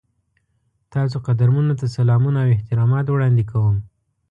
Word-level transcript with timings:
تاسو 0.93 1.15
قدرمنو 1.27 1.73
ته 1.79 1.85
سلامونه 1.97 2.37
او 2.43 2.49
احترامات 2.55 3.05
وړاندې 3.09 3.43
کوم. 3.51 3.75